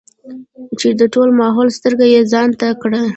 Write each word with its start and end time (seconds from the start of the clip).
چې 0.79 0.89
د 0.99 1.01
ټول 1.13 1.29
ماحول 1.39 1.67
سترګې 1.77 2.07
يې 2.13 2.21
ځان 2.31 2.49
ته 2.59 2.67
کړې 2.81 2.99
ـ 3.01 3.07